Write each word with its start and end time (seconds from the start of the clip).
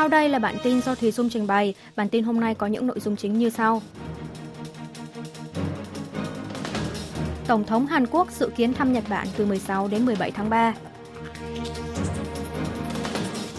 Sau 0.00 0.08
đây 0.08 0.28
là 0.28 0.38
bản 0.38 0.56
tin 0.62 0.82
do 0.82 0.94
Thùy 0.94 1.10
Dung 1.10 1.30
trình 1.30 1.46
bày. 1.46 1.74
Bản 1.96 2.08
tin 2.08 2.24
hôm 2.24 2.40
nay 2.40 2.54
có 2.54 2.66
những 2.66 2.86
nội 2.86 3.00
dung 3.00 3.16
chính 3.16 3.38
như 3.38 3.50
sau. 3.50 3.82
Tổng 7.46 7.64
thống 7.64 7.86
Hàn 7.86 8.06
Quốc 8.06 8.30
dự 8.30 8.50
kiến 8.56 8.74
thăm 8.74 8.92
Nhật 8.92 9.04
Bản 9.08 9.26
từ 9.36 9.46
16 9.46 9.88
đến 9.88 10.06
17 10.06 10.30
tháng 10.30 10.50
3. 10.50 10.74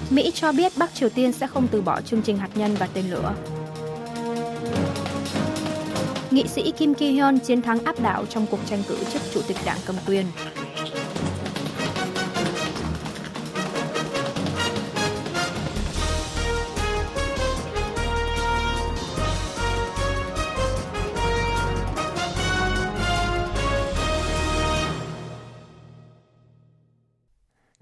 Mỹ 0.10 0.32
cho 0.34 0.52
biết 0.52 0.72
Bắc 0.78 0.94
Triều 0.94 1.10
Tiên 1.10 1.32
sẽ 1.32 1.48
không 1.48 1.68
từ 1.72 1.82
bỏ 1.82 2.02
chương 2.02 2.22
trình 2.22 2.38
hạt 2.38 2.50
nhân 2.56 2.76
và 2.80 2.88
tên 2.94 3.06
lửa. 3.10 3.34
Nghị 6.32 6.48
sĩ 6.48 6.72
Kim 6.78 6.94
Ki-hyun 6.94 7.40
chiến 7.40 7.62
thắng 7.62 7.84
áp 7.84 8.00
đảo 8.00 8.26
trong 8.26 8.46
cuộc 8.52 8.60
tranh 8.66 8.84
cử 8.88 8.98
chức 9.14 9.22
chủ 9.34 9.42
tịch 9.48 9.58
đảng 9.66 9.78
cầm 9.86 9.96
quyền. 10.08 10.26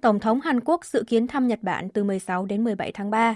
Tổng 0.09 0.19
thống 0.19 0.41
Hàn 0.41 0.59
Quốc 0.59 0.85
dự 0.85 1.03
kiến 1.07 1.27
thăm 1.27 1.47
Nhật 1.47 1.59
Bản 1.61 1.89
từ 1.89 2.03
16 2.03 2.45
đến 2.45 2.63
17 2.63 2.91
tháng 2.91 3.09
3. 3.09 3.35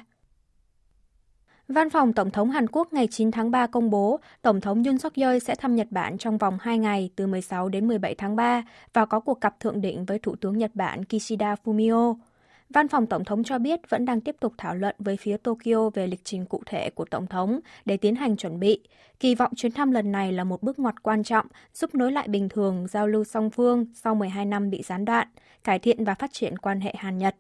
Văn 1.68 1.90
phòng 1.90 2.14
Tổng 2.14 2.32
thống 2.32 2.50
Hàn 2.50 2.68
Quốc 2.68 2.94
ngày 2.94 3.08
9 3.12 3.32
tháng 3.32 3.52
3 3.52 3.68
công 3.68 3.90
bố, 3.90 4.20
Tổng 4.42 4.62
thống 4.62 4.84
Yoon 4.84 4.98
suk 4.98 5.14
yeol 5.16 5.40
sẽ 5.40 5.56
thăm 5.56 5.76
Nhật 5.76 5.88
Bản 5.92 6.18
trong 6.18 6.38
vòng 6.38 6.58
2 6.62 6.78
ngày 6.78 7.10
từ 7.16 7.28
16 7.28 7.70
đến 7.70 7.88
17 7.88 8.16
tháng 8.16 8.36
3 8.36 8.64
và 8.94 9.06
có 9.06 9.20
cuộc 9.20 9.42
gặp 9.42 9.60
thượng 9.60 9.82
đỉnh 9.82 10.06
với 10.06 10.20
Thủ 10.20 10.36
tướng 10.36 10.58
Nhật 10.58 10.72
Bản 10.74 11.06
Kishida 11.06 11.56
Fumio. 11.64 12.16
Văn 12.74 12.88
phòng 12.88 13.08
Tổng 13.08 13.26
thống 13.26 13.44
cho 13.44 13.60
biết 13.60 13.90
vẫn 13.90 14.06
đang 14.06 14.22
tiếp 14.22 14.36
tục 14.40 14.54
thảo 14.58 14.76
luận 14.76 14.96
với 15.00 15.18
phía 15.18 15.38
Tokyo 15.38 15.90
về 15.90 16.08
lịch 16.08 16.24
trình 16.24 16.46
cụ 16.46 16.62
thể 16.66 16.90
của 16.90 17.06
Tổng 17.06 17.28
thống 17.28 17.60
để 17.86 17.98
tiến 17.98 18.16
hành 18.16 18.38
chuẩn 18.38 18.60
bị. 18.60 18.80
Kỳ 19.20 19.36
vọng 19.36 19.52
chuyến 19.56 19.72
thăm 19.72 19.92
lần 19.92 20.12
này 20.12 20.32
là 20.32 20.44
một 20.44 20.64
bước 20.64 20.80
ngoặt 20.80 21.04
quan 21.04 21.24
trọng 21.24 21.46
giúp 21.74 21.96
nối 21.96 22.12
lại 22.12 22.28
bình 22.28 22.50
thường 22.50 22.88
giao 22.88 23.08
lưu 23.08 23.24
song 23.24 23.50
phương 23.50 23.86
sau 23.94 24.16
12 24.16 24.46
năm 24.46 24.70
bị 24.70 24.82
gián 24.82 25.06
đoạn, 25.06 25.28
cải 25.64 25.80
thiện 25.80 26.04
và 26.04 26.16
phát 26.16 26.34
triển 26.34 26.58
quan 26.58 26.82
hệ 26.82 26.94
Hàn-Nhật. 26.98 27.36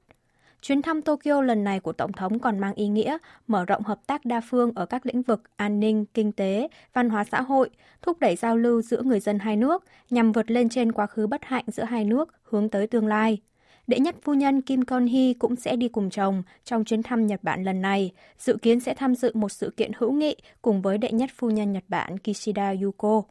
Chuyến 0.61 0.81
thăm 0.81 1.01
Tokyo 1.01 1.41
lần 1.41 1.63
này 1.63 1.79
của 1.79 1.93
Tổng 1.93 2.11
thống 2.11 2.39
còn 2.39 2.59
mang 2.59 2.73
ý 2.73 2.87
nghĩa 2.87 3.17
mở 3.47 3.65
rộng 3.65 3.83
hợp 3.83 4.07
tác 4.07 4.25
đa 4.25 4.41
phương 4.49 4.71
ở 4.75 4.85
các 4.85 5.05
lĩnh 5.05 5.21
vực 5.21 5.41
an 5.55 5.79
ninh, 5.79 6.05
kinh 6.13 6.31
tế, 6.31 6.67
văn 6.93 7.09
hóa 7.09 7.23
xã 7.23 7.41
hội, 7.41 7.69
thúc 8.01 8.19
đẩy 8.19 8.35
giao 8.35 8.57
lưu 8.57 8.81
giữa 8.81 9.01
người 9.01 9.19
dân 9.19 9.39
hai 9.39 9.57
nước 9.57 9.83
nhằm 10.09 10.31
vượt 10.31 10.51
lên 10.51 10.69
trên 10.69 10.91
quá 10.91 11.07
khứ 11.07 11.27
bất 11.27 11.45
hạnh 11.45 11.65
giữa 11.67 11.83
hai 11.83 12.05
nước 12.05 12.33
hướng 12.43 12.69
tới 12.69 12.87
tương 12.87 13.07
lai. 13.07 13.41
Đệ 13.87 13.99
nhất 13.99 14.15
phu 14.21 14.33
nhân 14.33 14.61
Kim 14.61 14.81
Kon 14.81 15.07
Hee 15.07 15.33
cũng 15.33 15.55
sẽ 15.55 15.75
đi 15.75 15.87
cùng 15.87 16.09
chồng 16.09 16.43
trong 16.63 16.85
chuyến 16.85 17.03
thăm 17.03 17.27
Nhật 17.27 17.43
Bản 17.43 17.63
lần 17.63 17.81
này, 17.81 18.11
dự 18.39 18.57
kiến 18.61 18.79
sẽ 18.79 18.93
tham 18.93 19.15
dự 19.15 19.31
một 19.33 19.49
sự 19.49 19.73
kiện 19.77 19.91
hữu 19.97 20.11
nghị 20.11 20.35
cùng 20.61 20.81
với 20.81 20.97
đệ 20.97 21.11
nhất 21.11 21.29
phu 21.35 21.49
nhân 21.49 21.71
Nhật 21.71 21.83
Bản 21.87 22.17
Kishida 22.17 22.73
Yuko. 22.81 23.21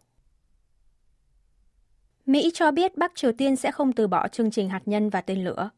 Mỹ 2.27 2.50
cho 2.55 2.70
biết 2.70 2.98
Bắc 2.98 3.12
Triều 3.14 3.33
Tiên 3.33 3.56
sẽ 3.56 3.70
không 3.70 3.92
từ 3.92 4.08
bỏ 4.08 4.28
chương 4.28 4.50
trình 4.50 4.69
hạt 4.69 4.83
nhân 4.86 5.11
và 5.11 5.20
tên 5.20 5.45
lửa. 5.45 5.70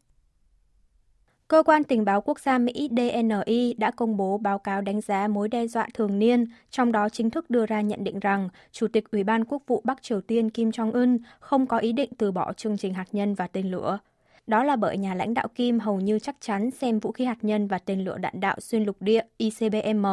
Cơ 1.49 1.63
quan 1.63 1.85
tình 1.85 2.05
báo 2.05 2.21
quốc 2.21 2.41
gia 2.41 2.59
Mỹ 2.59 2.89
DNI 2.91 3.75
đã 3.79 3.91
công 3.91 4.17
bố 4.17 4.39
báo 4.39 4.59
cáo 4.59 4.81
đánh 4.81 5.01
giá 5.01 5.29
mối 5.29 5.49
đe 5.49 5.67
dọa 5.67 5.89
thường 5.95 6.19
niên, 6.19 6.45
trong 6.71 6.93
đó 6.93 7.09
chính 7.09 7.31
thức 7.31 7.51
đưa 7.51 7.67
ra 7.67 7.81
nhận 7.81 8.05
định 8.05 8.21
rằng 8.21 8.49
Chủ 8.73 8.89
tịch 8.89 9.11
Ủy 9.11 9.25
ban 9.25 9.45
Quốc 9.45 9.63
vụ 9.67 9.81
Bắc 9.85 10.03
Triều 10.03 10.21
Tiên 10.21 10.51
Kim 10.51 10.71
Jong-un 10.71 11.19
không 11.41 11.67
có 11.67 11.79
ý 11.79 11.93
định 11.93 12.11
từ 12.19 12.33
bỏ 12.33 12.53
chương 12.53 12.77
trình 12.77 12.95
hạt 12.95 13.07
nhân 13.13 13.35
và 13.35 13.47
tên 13.47 13.71
lửa. 13.71 13.99
Đó 14.47 14.65
là 14.65 14.77
bởi 14.77 14.97
nhà 14.97 15.15
lãnh 15.15 15.35
đạo 15.35 15.49
Kim 15.55 15.79
hầu 15.79 16.01
như 16.01 16.19
chắc 16.19 16.37
chắn 16.41 16.71
xem 16.71 16.99
vũ 16.99 17.13
khí 17.13 17.25
hạt 17.25 17.39
nhân 17.43 17.69
và 17.69 17.79
tên 17.79 18.05
lửa 18.05 18.19
đạn 18.19 18.41
đạo 18.41 18.57
xuyên 18.61 18.85
lục 18.85 18.97
địa 19.01 19.23
ICBM 19.37 20.07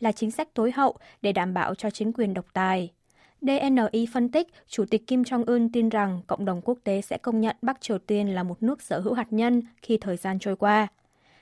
là 0.00 0.12
chính 0.12 0.30
sách 0.30 0.48
tối 0.54 0.72
hậu 0.72 0.96
để 1.22 1.32
đảm 1.32 1.54
bảo 1.54 1.74
cho 1.74 1.90
chính 1.90 2.12
quyền 2.12 2.34
độc 2.34 2.46
tài. 2.52 2.90
DNI 3.40 4.06
phân 4.12 4.28
tích, 4.28 4.48
Chủ 4.68 4.84
tịch 4.90 5.06
Kim 5.06 5.22
Jong-un 5.22 5.68
tin 5.72 5.88
rằng 5.88 6.20
cộng 6.26 6.44
đồng 6.44 6.60
quốc 6.64 6.78
tế 6.84 7.00
sẽ 7.00 7.18
công 7.18 7.40
nhận 7.40 7.56
Bắc 7.62 7.80
Triều 7.80 7.98
Tiên 7.98 8.34
là 8.34 8.42
một 8.42 8.62
nước 8.62 8.82
sở 8.82 9.00
hữu 9.00 9.14
hạt 9.14 9.26
nhân 9.30 9.62
khi 9.82 9.98
thời 9.98 10.16
gian 10.16 10.38
trôi 10.38 10.56
qua. 10.56 10.88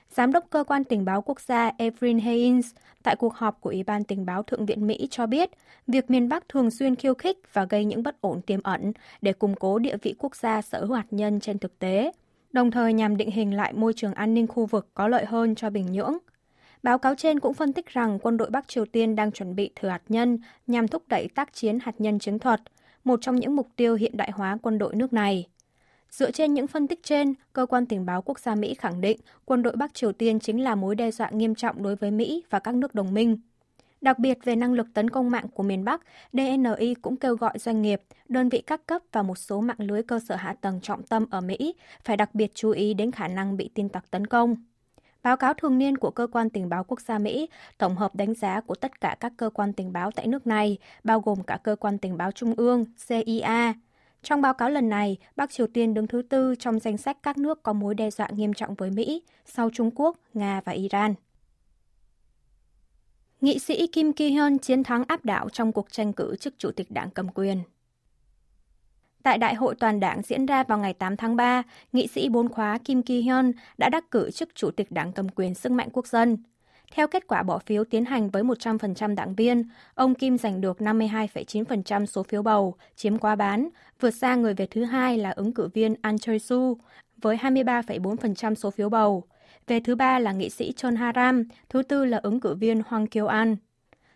Giám 0.09 0.31
đốc 0.31 0.45
Cơ 0.49 0.63
quan 0.63 0.83
Tình 0.83 1.05
báo 1.05 1.21
Quốc 1.21 1.39
gia 1.39 1.71
Evelyn 1.77 2.19
Haynes 2.19 2.71
tại 3.03 3.15
cuộc 3.15 3.35
họp 3.35 3.61
của 3.61 3.69
Ủy 3.69 3.83
ban 3.83 4.03
Tình 4.03 4.25
báo 4.25 4.43
Thượng 4.43 4.65
viện 4.65 4.87
Mỹ 4.87 5.07
cho 5.11 5.25
biết, 5.25 5.49
việc 5.87 6.11
miền 6.11 6.29
Bắc 6.29 6.49
thường 6.49 6.71
xuyên 6.71 6.95
khiêu 6.95 7.13
khích 7.13 7.37
và 7.53 7.65
gây 7.65 7.85
những 7.85 8.03
bất 8.03 8.21
ổn 8.21 8.41
tiềm 8.41 8.59
ẩn 8.63 8.91
để 9.21 9.33
củng 9.33 9.55
cố 9.55 9.79
địa 9.79 9.97
vị 10.01 10.15
quốc 10.17 10.35
gia 10.35 10.61
sở 10.61 10.85
hữu 10.85 10.95
hạt 10.95 11.07
nhân 11.11 11.39
trên 11.39 11.59
thực 11.59 11.79
tế, 11.79 12.11
đồng 12.53 12.71
thời 12.71 12.93
nhằm 12.93 13.17
định 13.17 13.31
hình 13.31 13.53
lại 13.53 13.73
môi 13.73 13.93
trường 13.93 14.13
an 14.13 14.33
ninh 14.33 14.47
khu 14.47 14.65
vực 14.65 14.87
có 14.93 15.07
lợi 15.07 15.25
hơn 15.25 15.55
cho 15.55 15.69
Bình 15.69 15.91
Nhưỡng. 15.91 16.17
Báo 16.83 16.97
cáo 16.97 17.15
trên 17.15 17.39
cũng 17.39 17.53
phân 17.53 17.73
tích 17.73 17.85
rằng 17.85 18.19
quân 18.19 18.37
đội 18.37 18.49
Bắc 18.49 18.67
Triều 18.67 18.85
Tiên 18.85 19.15
đang 19.15 19.31
chuẩn 19.31 19.55
bị 19.55 19.71
thử 19.75 19.89
hạt 19.89 20.01
nhân 20.09 20.37
nhằm 20.67 20.87
thúc 20.87 21.03
đẩy 21.07 21.27
tác 21.35 21.53
chiến 21.53 21.79
hạt 21.79 21.95
nhân 21.97 22.19
chiến 22.19 22.39
thuật, 22.39 22.61
một 23.03 23.19
trong 23.21 23.35
những 23.35 23.55
mục 23.55 23.67
tiêu 23.75 23.95
hiện 23.95 24.17
đại 24.17 24.31
hóa 24.31 24.57
quân 24.61 24.77
đội 24.77 24.95
nước 24.95 25.13
này. 25.13 25.47
Dựa 26.09 26.31
trên 26.31 26.53
những 26.53 26.67
phân 26.67 26.87
tích 26.87 26.99
trên, 27.03 27.33
cơ 27.53 27.65
quan 27.65 27.85
tình 27.85 28.05
báo 28.05 28.21
quốc 28.21 28.39
gia 28.39 28.55
Mỹ 28.55 28.73
khẳng 28.73 29.01
định 29.01 29.19
quân 29.45 29.61
đội 29.61 29.75
Bắc 29.75 29.93
Triều 29.93 30.11
Tiên 30.11 30.39
chính 30.39 30.63
là 30.63 30.75
mối 30.75 30.95
đe 30.95 31.11
dọa 31.11 31.29
nghiêm 31.29 31.55
trọng 31.55 31.83
đối 31.83 31.95
với 31.95 32.11
Mỹ 32.11 32.43
và 32.49 32.59
các 32.59 32.75
nước 32.75 32.95
đồng 32.95 33.13
minh. 33.13 33.37
Đặc 34.03 34.19
biệt 34.19 34.37
về 34.43 34.55
năng 34.55 34.73
lực 34.73 34.87
tấn 34.93 35.09
công 35.09 35.29
mạng 35.29 35.47
của 35.53 35.63
miền 35.63 35.85
Bắc, 35.85 36.01
DNI 36.33 36.95
cũng 37.01 37.17
kêu 37.17 37.35
gọi 37.35 37.59
doanh 37.59 37.81
nghiệp, 37.81 38.01
đơn 38.29 38.49
vị 38.49 38.63
các 38.67 38.85
cấp 38.85 39.01
và 39.11 39.21
một 39.21 39.37
số 39.37 39.61
mạng 39.61 39.77
lưới 39.79 40.03
cơ 40.03 40.19
sở 40.19 40.35
hạ 40.35 40.55
tầng 40.61 40.79
trọng 40.81 41.03
tâm 41.03 41.25
ở 41.29 41.41
Mỹ 41.41 41.75
phải 42.03 42.17
đặc 42.17 42.35
biệt 42.35 42.51
chú 42.55 42.71
ý 42.71 42.93
đến 42.93 43.11
khả 43.11 43.27
năng 43.27 43.57
bị 43.57 43.69
tin 43.73 43.89
tặc 43.89 44.11
tấn 44.11 44.27
công. 44.27 44.55
Báo 45.23 45.37
cáo 45.37 45.53
thường 45.53 45.77
niên 45.77 45.97
của 45.97 46.11
Cơ 46.11 46.27
quan 46.27 46.49
Tình 46.49 46.69
báo 46.69 46.83
Quốc 46.83 47.01
gia 47.01 47.19
Mỹ 47.19 47.49
tổng 47.77 47.95
hợp 47.95 48.15
đánh 48.15 48.33
giá 48.33 48.61
của 48.61 48.75
tất 48.75 49.01
cả 49.01 49.15
các 49.19 49.33
cơ 49.37 49.49
quan 49.49 49.73
tình 49.73 49.93
báo 49.93 50.11
tại 50.11 50.27
nước 50.27 50.47
này, 50.47 50.77
bao 51.03 51.19
gồm 51.19 51.43
cả 51.43 51.57
Cơ 51.63 51.75
quan 51.75 51.97
Tình 51.97 52.17
báo 52.17 52.31
Trung 52.31 52.53
ương, 52.57 52.85
CIA. 53.07 53.73
Trong 54.23 54.41
báo 54.41 54.53
cáo 54.53 54.69
lần 54.69 54.89
này, 54.89 55.17
Bắc 55.35 55.51
Triều 55.51 55.67
Tiên 55.67 55.93
đứng 55.93 56.07
thứ 56.07 56.21
tư 56.21 56.55
trong 56.59 56.79
danh 56.79 56.97
sách 56.97 57.17
các 57.23 57.37
nước 57.37 57.63
có 57.63 57.73
mối 57.73 57.95
đe 57.95 58.09
dọa 58.11 58.27
nghiêm 58.31 58.53
trọng 58.53 58.75
với 58.75 58.89
Mỹ, 58.89 59.23
sau 59.45 59.69
Trung 59.73 59.91
Quốc, 59.95 60.17
Nga 60.33 60.61
và 60.65 60.71
Iran. 60.71 61.13
Nghị 63.43 63.59
sĩ 63.59 63.87
Kim 63.87 64.11
Ki-hyun 64.11 64.57
chiến 64.57 64.83
thắng 64.83 65.03
áp 65.07 65.25
đảo 65.25 65.49
trong 65.49 65.71
cuộc 65.71 65.91
tranh 65.91 66.13
cử 66.13 66.35
chức 66.39 66.53
chủ 66.57 66.71
tịch 66.71 66.91
đảng 66.91 67.09
cầm 67.09 67.27
quyền. 67.27 67.57
Tại 69.23 69.37
đại 69.37 69.55
hội 69.55 69.75
toàn 69.79 69.99
đảng 69.99 70.21
diễn 70.21 70.45
ra 70.45 70.63
vào 70.63 70.77
ngày 70.77 70.93
8 70.93 71.17
tháng 71.17 71.35
3, 71.35 71.63
nghị 71.93 72.07
sĩ 72.07 72.29
bốn 72.29 72.49
khóa 72.49 72.77
Kim 72.77 73.01
Ki-hyun 73.01 73.51
đã 73.77 73.89
đắc 73.89 74.11
cử 74.11 74.31
chức 74.31 74.49
chủ 74.55 74.71
tịch 74.71 74.91
đảng 74.91 75.11
cầm 75.11 75.29
quyền 75.29 75.55
sức 75.55 75.71
mạnh 75.71 75.89
quốc 75.93 76.07
dân. 76.07 76.37
Theo 76.91 77.07
kết 77.07 77.27
quả 77.27 77.43
bỏ 77.43 77.59
phiếu 77.59 77.83
tiến 77.83 78.05
hành 78.05 78.29
với 78.29 78.43
100% 78.43 79.15
đảng 79.15 79.35
viên, 79.35 79.63
ông 79.95 80.15
Kim 80.15 80.37
giành 80.37 80.61
được 80.61 80.77
52,9% 80.77 82.05
số 82.05 82.23
phiếu 82.23 82.41
bầu, 82.41 82.75
chiếm 82.95 83.17
quá 83.17 83.35
bán, 83.35 83.69
vượt 83.99 84.11
xa 84.11 84.35
người 84.35 84.53
về 84.53 84.67
thứ 84.71 84.83
hai 84.83 85.17
là 85.17 85.29
ứng 85.29 85.53
cử 85.53 85.69
viên 85.73 85.95
An 86.01 86.15
Choi-su 86.15 86.75
với 87.21 87.37
23,4% 87.37 88.55
số 88.55 88.71
phiếu 88.71 88.89
bầu. 88.89 89.23
Về 89.67 89.79
thứ 89.79 89.95
ba 89.95 90.19
là 90.19 90.31
nghị 90.31 90.49
sĩ 90.49 90.71
Chon 90.71 90.95
Haram, 90.95 91.43
thứ 91.69 91.83
tư 91.83 92.05
là 92.05 92.19
ứng 92.23 92.39
cử 92.39 92.55
viên 92.55 92.81
Hoàng 92.87 93.07
Kiều 93.07 93.27
An. 93.27 93.55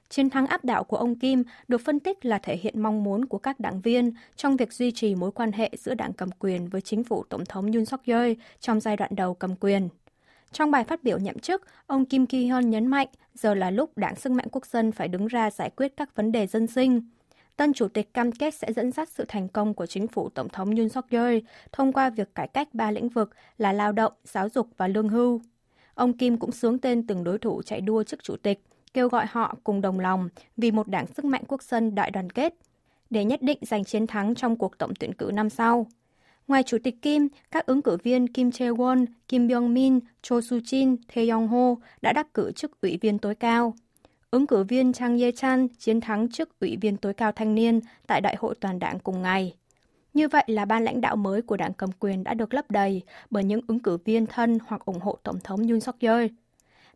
Chiến 0.09 0.29
thắng 0.29 0.47
áp 0.47 0.65
đảo 0.65 0.83
của 0.83 0.97
ông 0.97 1.15
Kim 1.15 1.43
được 1.67 1.81
phân 1.81 1.99
tích 1.99 2.25
là 2.25 2.37
thể 2.37 2.57
hiện 2.57 2.81
mong 2.81 3.03
muốn 3.03 3.25
của 3.25 3.37
các 3.37 3.59
đảng 3.59 3.81
viên 3.81 4.11
trong 4.35 4.57
việc 4.57 4.73
duy 4.73 4.91
trì 4.91 5.15
mối 5.15 5.31
quan 5.31 5.51
hệ 5.51 5.71
giữa 5.77 5.93
đảng 5.93 6.13
cầm 6.13 6.29
quyền 6.39 6.67
với 6.67 6.81
chính 6.81 7.03
phủ 7.03 7.23
Tổng 7.29 7.45
thống 7.45 7.71
Yoon 7.71 7.85
suk 7.85 8.01
yeol 8.05 8.31
trong 8.59 8.79
giai 8.79 8.97
đoạn 8.97 9.15
đầu 9.15 9.33
cầm 9.33 9.55
quyền. 9.55 9.89
Trong 10.51 10.71
bài 10.71 10.83
phát 10.83 11.03
biểu 11.03 11.19
nhậm 11.19 11.39
chức, 11.39 11.63
ông 11.87 12.05
Kim 12.05 12.25
Ki-hyun 12.25 12.69
nhấn 12.69 12.87
mạnh 12.87 13.07
giờ 13.33 13.53
là 13.53 13.71
lúc 13.71 13.97
Đảng 13.97 14.15
Sức 14.15 14.31
mạnh 14.31 14.47
Quốc 14.51 14.65
dân 14.65 14.91
phải 14.91 15.07
đứng 15.07 15.27
ra 15.27 15.51
giải 15.51 15.69
quyết 15.69 15.93
các 15.97 16.15
vấn 16.15 16.31
đề 16.31 16.47
dân 16.47 16.67
sinh. 16.67 17.01
Tân 17.57 17.73
Chủ 17.73 17.87
tịch 17.87 18.13
cam 18.13 18.31
kết 18.31 18.53
sẽ 18.53 18.73
dẫn 18.73 18.91
dắt 18.91 19.09
sự 19.09 19.25
thành 19.27 19.47
công 19.47 19.73
của 19.73 19.85
chính 19.85 20.07
phủ 20.07 20.29
Tổng 20.29 20.49
thống 20.49 20.75
Yoon 20.75 20.89
suk 20.89 21.09
yeol 21.09 21.37
thông 21.71 21.93
qua 21.93 22.09
việc 22.09 22.35
cải 22.35 22.47
cách 22.47 22.67
ba 22.73 22.91
lĩnh 22.91 23.09
vực 23.09 23.29
là 23.57 23.73
lao 23.73 23.91
động, 23.91 24.13
giáo 24.23 24.49
dục 24.49 24.67
và 24.77 24.87
lương 24.87 25.09
hưu. 25.09 25.41
Ông 25.93 26.17
Kim 26.17 26.37
cũng 26.37 26.51
sướng 26.51 26.79
tên 26.79 27.07
từng 27.07 27.23
đối 27.23 27.37
thủ 27.37 27.61
chạy 27.61 27.81
đua 27.81 28.03
chức 28.03 28.23
chủ 28.23 28.35
tịch– 28.37 28.59
kêu 28.97 29.09
gọi 29.09 29.25
họ 29.29 29.55
cùng 29.63 29.81
đồng 29.81 29.99
lòng 29.99 30.29
vì 30.57 30.71
một 30.71 30.87
đảng 30.87 31.07
sức 31.07 31.25
mạnh 31.25 31.43
quốc 31.47 31.63
dân 31.63 31.95
đại 31.95 32.11
đoàn 32.11 32.29
kết 32.29 32.53
để 33.09 33.25
nhất 33.25 33.41
định 33.41 33.57
giành 33.61 33.83
chiến 33.83 34.07
thắng 34.07 34.35
trong 34.35 34.55
cuộc 34.55 34.77
tổng 34.77 34.93
tuyển 34.99 35.13
cử 35.13 35.31
năm 35.33 35.49
sau. 35.49 35.87
Ngoài 36.47 36.63
Chủ 36.63 36.77
tịch 36.83 37.01
Kim, 37.01 37.27
các 37.51 37.65
ứng 37.65 37.81
cử 37.81 37.97
viên 38.03 38.27
Kim 38.27 38.49
Chae-won, 38.49 39.05
Kim 39.27 39.47
Byung-min, 39.47 39.99
Cho 40.21 40.39
Su-chin, 40.39 40.97
Tae 41.15 41.25
Yong-ho 41.25 41.75
đã 42.01 42.13
đắc 42.13 42.33
cử 42.33 42.51
chức 42.51 42.81
ủy 42.81 42.97
viên 43.01 43.19
tối 43.19 43.35
cao. 43.35 43.75
Ứng 44.31 44.47
cử 44.47 44.63
viên 44.63 44.93
Chang 44.93 45.17
Ye-chan 45.17 45.67
chiến 45.77 46.01
thắng 46.01 46.29
trước 46.29 46.59
ủy 46.59 46.77
viên 46.81 46.97
tối 46.97 47.13
cao 47.13 47.31
thanh 47.31 47.55
niên 47.55 47.79
tại 48.07 48.21
đại 48.21 48.35
hội 48.39 48.55
toàn 48.59 48.79
đảng 48.79 48.99
cùng 48.99 49.21
ngày. 49.21 49.55
Như 50.13 50.27
vậy 50.27 50.43
là 50.47 50.65
ban 50.65 50.83
lãnh 50.83 51.01
đạo 51.01 51.15
mới 51.15 51.41
của 51.41 51.57
đảng 51.57 51.73
cầm 51.73 51.89
quyền 51.99 52.23
đã 52.23 52.33
được 52.33 52.53
lấp 52.53 52.71
đầy 52.71 53.01
bởi 53.29 53.43
những 53.43 53.61
ứng 53.67 53.79
cử 53.79 53.97
viên 54.05 54.25
thân 54.25 54.59
hoặc 54.67 54.85
ủng 54.85 54.99
hộ 54.99 55.17
Tổng 55.23 55.39
thống 55.43 55.67
Yoon 55.67 55.79
suk 55.79 55.99
yeol 55.99 56.25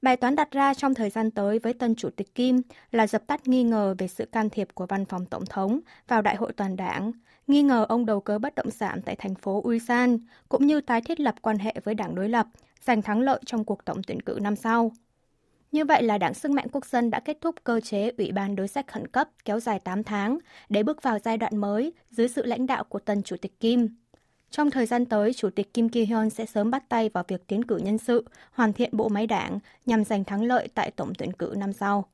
Bài 0.01 0.17
toán 0.17 0.35
đặt 0.35 0.51
ra 0.51 0.73
trong 0.73 0.93
thời 0.93 1.09
gian 1.09 1.31
tới 1.31 1.59
với 1.59 1.73
tân 1.73 1.95
chủ 1.95 2.09
tịch 2.09 2.35
Kim 2.35 2.61
là 2.91 3.07
dập 3.07 3.27
tắt 3.27 3.47
nghi 3.47 3.63
ngờ 3.63 3.95
về 3.97 4.07
sự 4.07 4.25
can 4.25 4.49
thiệp 4.49 4.67
của 4.73 4.85
văn 4.85 5.05
phòng 5.05 5.25
tổng 5.25 5.45
thống 5.45 5.79
vào 6.07 6.21
đại 6.21 6.35
hội 6.35 6.53
toàn 6.53 6.75
đảng, 6.75 7.11
nghi 7.47 7.61
ngờ 7.63 7.85
ông 7.89 8.05
đầu 8.05 8.21
cơ 8.21 8.39
bất 8.39 8.55
động 8.55 8.71
sản 8.71 9.01
tại 9.05 9.15
thành 9.15 9.35
phố 9.35 9.63
Ulsan, 9.67 10.17
cũng 10.49 10.67
như 10.67 10.81
tái 10.81 11.01
thiết 11.01 11.19
lập 11.19 11.35
quan 11.41 11.57
hệ 11.57 11.75
với 11.83 11.95
đảng 11.95 12.15
đối 12.15 12.29
lập, 12.29 12.47
giành 12.81 13.01
thắng 13.01 13.21
lợi 13.21 13.39
trong 13.45 13.65
cuộc 13.65 13.85
tổng 13.85 14.01
tuyển 14.07 14.21
cử 14.21 14.37
năm 14.41 14.55
sau. 14.55 14.91
Như 15.71 15.85
vậy 15.85 16.03
là 16.03 16.17
Đảng 16.17 16.33
Sức 16.33 16.51
mạnh 16.51 16.67
Quốc 16.71 16.85
dân 16.85 17.11
đã 17.11 17.19
kết 17.19 17.37
thúc 17.41 17.55
cơ 17.63 17.79
chế 17.79 18.11
Ủy 18.17 18.31
ban 18.31 18.55
đối 18.55 18.67
sách 18.67 18.87
khẩn 18.87 19.07
cấp 19.07 19.29
kéo 19.45 19.59
dài 19.59 19.79
8 19.79 20.03
tháng 20.03 20.37
để 20.69 20.83
bước 20.83 21.03
vào 21.03 21.19
giai 21.19 21.37
đoạn 21.37 21.57
mới 21.57 21.93
dưới 22.09 22.27
sự 22.27 22.45
lãnh 22.45 22.67
đạo 22.67 22.83
của 22.83 22.99
tân 22.99 23.23
Chủ 23.23 23.35
tịch 23.41 23.59
Kim. 23.59 23.89
Trong 24.49 24.71
thời 24.71 24.85
gian 24.85 25.05
tới, 25.05 25.33
Chủ 25.33 25.49
tịch 25.49 25.73
Kim 25.73 25.87
Ki-hyun 25.87 26.29
sẽ 26.29 26.45
sớm 26.45 26.71
bắt 26.71 26.89
tay 26.89 27.09
vào 27.09 27.23
việc 27.27 27.47
tiến 27.47 27.63
cử 27.63 27.77
nhân 27.77 27.97
sự, 27.97 28.25
hoàn 28.51 28.73
thiện 28.73 28.89
bộ 28.97 29.09
máy 29.09 29.27
đảng 29.27 29.59
nhằm 29.85 30.03
giành 30.03 30.23
thắng 30.23 30.43
lợi 30.43 30.67
tại 30.73 30.91
tổng 30.91 31.13
tuyển 31.17 31.33
cử 31.33 31.53
năm 31.57 31.73
sau. 31.73 32.05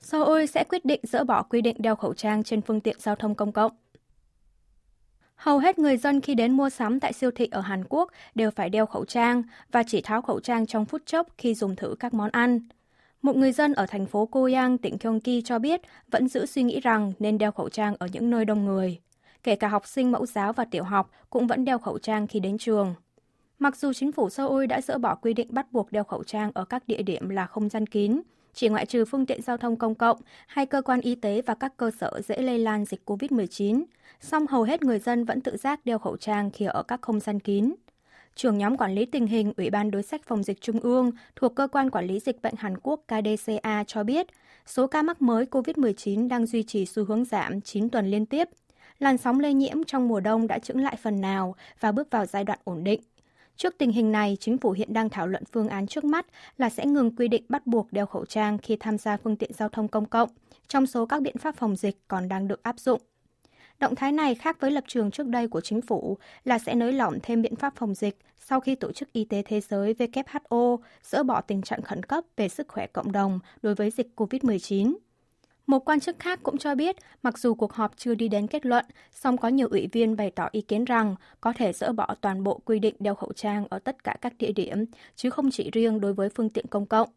Seoul 0.00 0.46
sẽ 0.46 0.64
quyết 0.64 0.84
định 0.84 1.00
dỡ 1.02 1.24
bỏ 1.24 1.42
quy 1.42 1.60
định 1.60 1.76
đeo 1.78 1.96
khẩu 1.96 2.14
trang 2.14 2.42
trên 2.42 2.62
phương 2.62 2.80
tiện 2.80 2.96
giao 3.00 3.16
thông 3.16 3.34
công 3.34 3.52
cộng. 3.52 3.72
Hầu 5.42 5.58
hết 5.58 5.78
người 5.78 5.96
dân 5.96 6.20
khi 6.20 6.34
đến 6.34 6.52
mua 6.52 6.70
sắm 6.70 7.00
tại 7.00 7.12
siêu 7.12 7.30
thị 7.30 7.48
ở 7.50 7.60
Hàn 7.60 7.84
Quốc 7.88 8.10
đều 8.34 8.50
phải 8.50 8.70
đeo 8.70 8.86
khẩu 8.86 9.04
trang 9.04 9.42
và 9.72 9.82
chỉ 9.82 10.00
tháo 10.00 10.22
khẩu 10.22 10.40
trang 10.40 10.66
trong 10.66 10.84
phút 10.84 11.02
chốc 11.06 11.26
khi 11.38 11.54
dùng 11.54 11.76
thử 11.76 11.94
các 12.00 12.14
món 12.14 12.30
ăn. 12.30 12.60
Một 13.22 13.36
người 13.36 13.52
dân 13.52 13.72
ở 13.72 13.86
thành 13.86 14.06
phố 14.06 14.26
Koyang, 14.26 14.78
tỉnh 14.78 14.96
Gyeonggi 15.00 15.44
cho 15.44 15.58
biết 15.58 15.80
vẫn 16.10 16.28
giữ 16.28 16.46
suy 16.46 16.62
nghĩ 16.62 16.80
rằng 16.80 17.12
nên 17.18 17.38
đeo 17.38 17.52
khẩu 17.52 17.68
trang 17.68 17.94
ở 17.98 18.06
những 18.12 18.30
nơi 18.30 18.44
đông 18.44 18.64
người. 18.64 19.00
Kể 19.42 19.56
cả 19.56 19.68
học 19.68 19.86
sinh 19.86 20.12
mẫu 20.12 20.26
giáo 20.26 20.52
và 20.52 20.64
tiểu 20.64 20.84
học 20.84 21.10
cũng 21.30 21.46
vẫn 21.46 21.64
đeo 21.64 21.78
khẩu 21.78 21.98
trang 21.98 22.26
khi 22.26 22.40
đến 22.40 22.58
trường. 22.58 22.94
Mặc 23.58 23.76
dù 23.76 23.92
chính 23.92 24.12
phủ 24.12 24.30
Seoul 24.30 24.66
đã 24.66 24.80
dỡ 24.80 24.98
bỏ 24.98 25.14
quy 25.14 25.34
định 25.34 25.48
bắt 25.50 25.72
buộc 25.72 25.92
đeo 25.92 26.04
khẩu 26.04 26.24
trang 26.24 26.50
ở 26.54 26.64
các 26.64 26.88
địa 26.88 27.02
điểm 27.02 27.28
là 27.28 27.46
không 27.46 27.68
gian 27.68 27.86
kín, 27.86 28.20
chỉ 28.54 28.68
ngoại 28.68 28.86
trừ 28.86 29.04
phương 29.04 29.26
tiện 29.26 29.42
giao 29.42 29.56
thông 29.56 29.76
công 29.76 29.94
cộng 29.94 30.18
hay 30.46 30.66
cơ 30.66 30.82
quan 30.82 31.00
y 31.00 31.14
tế 31.14 31.42
và 31.42 31.54
các 31.54 31.76
cơ 31.76 31.90
sở 32.00 32.20
dễ 32.28 32.36
lây 32.42 32.58
lan 32.58 32.84
dịch 32.84 33.10
COVID-19, 33.10 33.84
song 34.20 34.46
hầu 34.46 34.62
hết 34.62 34.82
người 34.82 34.98
dân 34.98 35.24
vẫn 35.24 35.40
tự 35.40 35.56
giác 35.56 35.80
đeo 35.84 35.98
khẩu 35.98 36.16
trang 36.16 36.50
khi 36.50 36.64
ở 36.64 36.82
các 36.82 37.02
không 37.02 37.20
gian 37.20 37.40
kín. 37.40 37.72
Trưởng 38.34 38.58
nhóm 38.58 38.76
quản 38.76 38.94
lý 38.94 39.06
tình 39.06 39.26
hình 39.26 39.52
Ủy 39.56 39.70
ban 39.70 39.90
đối 39.90 40.02
sách 40.02 40.20
phòng 40.26 40.42
dịch 40.42 40.60
Trung 40.60 40.80
ương 40.80 41.10
thuộc 41.36 41.54
Cơ 41.54 41.68
quan 41.72 41.90
Quản 41.90 42.06
lý 42.06 42.20
Dịch 42.20 42.42
bệnh 42.42 42.54
Hàn 42.56 42.74
Quốc 42.82 43.00
KDCA 43.06 43.84
cho 43.86 44.04
biết, 44.04 44.26
số 44.66 44.86
ca 44.86 45.02
mắc 45.02 45.22
mới 45.22 45.44
COVID-19 45.44 46.28
đang 46.28 46.46
duy 46.46 46.62
trì 46.62 46.86
xu 46.86 47.04
hướng 47.04 47.24
giảm 47.24 47.60
9 47.60 47.90
tuần 47.90 48.10
liên 48.10 48.26
tiếp. 48.26 48.48
Làn 48.98 49.18
sóng 49.18 49.40
lây 49.40 49.54
nhiễm 49.54 49.84
trong 49.84 50.08
mùa 50.08 50.20
đông 50.20 50.46
đã 50.46 50.58
chững 50.58 50.82
lại 50.82 50.96
phần 51.02 51.20
nào 51.20 51.54
và 51.80 51.92
bước 51.92 52.10
vào 52.10 52.26
giai 52.26 52.44
đoạn 52.44 52.58
ổn 52.64 52.84
định. 52.84 53.00
Trước 53.56 53.78
tình 53.78 53.92
hình 53.92 54.12
này, 54.12 54.36
chính 54.40 54.58
phủ 54.58 54.70
hiện 54.70 54.92
đang 54.92 55.08
thảo 55.08 55.26
luận 55.26 55.44
phương 55.52 55.68
án 55.68 55.86
trước 55.86 56.04
mắt 56.04 56.26
là 56.56 56.70
sẽ 56.70 56.86
ngừng 56.86 57.16
quy 57.16 57.28
định 57.28 57.44
bắt 57.48 57.66
buộc 57.66 57.92
đeo 57.92 58.06
khẩu 58.06 58.24
trang 58.24 58.58
khi 58.58 58.76
tham 58.80 58.98
gia 58.98 59.16
phương 59.16 59.36
tiện 59.36 59.52
giao 59.52 59.68
thông 59.68 59.88
công 59.88 60.06
cộng, 60.06 60.28
trong 60.68 60.86
số 60.86 61.06
các 61.06 61.22
biện 61.22 61.38
pháp 61.38 61.56
phòng 61.56 61.76
dịch 61.76 62.08
còn 62.08 62.28
đang 62.28 62.48
được 62.48 62.62
áp 62.62 62.78
dụng. 62.78 63.00
Động 63.78 63.94
thái 63.94 64.12
này 64.12 64.34
khác 64.34 64.60
với 64.60 64.70
lập 64.70 64.84
trường 64.88 65.10
trước 65.10 65.26
đây 65.26 65.48
của 65.48 65.60
chính 65.60 65.82
phủ 65.82 66.18
là 66.44 66.58
sẽ 66.58 66.74
nới 66.74 66.92
lỏng 66.92 67.18
thêm 67.22 67.42
biện 67.42 67.56
pháp 67.56 67.72
phòng 67.76 67.94
dịch 67.94 68.18
sau 68.38 68.60
khi 68.60 68.74
Tổ 68.74 68.92
chức 68.92 69.12
Y 69.12 69.24
tế 69.24 69.42
Thế 69.42 69.60
giới 69.60 69.94
WHO 69.94 70.78
dỡ 71.02 71.22
bỏ 71.22 71.40
tình 71.40 71.62
trạng 71.62 71.82
khẩn 71.82 72.02
cấp 72.02 72.24
về 72.36 72.48
sức 72.48 72.68
khỏe 72.68 72.86
cộng 72.86 73.12
đồng 73.12 73.38
đối 73.62 73.74
với 73.74 73.90
dịch 73.90 74.08
COVID-19. 74.16 74.94
Một 75.66 75.84
quan 75.84 76.00
chức 76.00 76.18
khác 76.18 76.40
cũng 76.42 76.58
cho 76.58 76.74
biết, 76.74 76.96
mặc 77.22 77.38
dù 77.38 77.54
cuộc 77.54 77.72
họp 77.72 77.96
chưa 77.96 78.14
đi 78.14 78.28
đến 78.28 78.46
kết 78.46 78.66
luận, 78.66 78.84
song 79.12 79.36
có 79.36 79.48
nhiều 79.48 79.68
ủy 79.68 79.88
viên 79.92 80.16
bày 80.16 80.30
tỏ 80.30 80.48
ý 80.52 80.60
kiến 80.60 80.84
rằng 80.84 81.14
có 81.40 81.52
thể 81.56 81.72
dỡ 81.72 81.92
bỏ 81.92 82.14
toàn 82.20 82.44
bộ 82.44 82.60
quy 82.64 82.78
định 82.78 82.94
đeo 82.98 83.14
khẩu 83.14 83.32
trang 83.32 83.66
ở 83.70 83.78
tất 83.78 84.04
cả 84.04 84.16
các 84.20 84.32
địa 84.38 84.52
điểm, 84.52 84.84
chứ 85.16 85.30
không 85.30 85.50
chỉ 85.50 85.70
riêng 85.72 86.00
đối 86.00 86.14
với 86.14 86.28
phương 86.28 86.50
tiện 86.50 86.66
công 86.66 86.86
cộng. 86.86 87.08